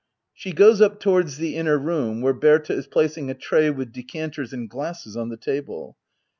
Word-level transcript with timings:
[She 0.33 0.51
goes 0.51 0.81
up 0.81 0.99
towards 0.99 1.37
the 1.37 1.55
inner 1.55 1.77
room, 1.77 2.21
where 2.21 2.33
Berta 2.33 2.73
is 2.73 2.87
placing 2.87 3.29
a 3.29 3.35
tray 3.35 3.69
with 3.69 3.93
decanters 3.93 4.51
and 4.51 4.67
glasses 4.67 5.15
on 5.15 5.29
the 5.29 5.37
table. 5.37 5.95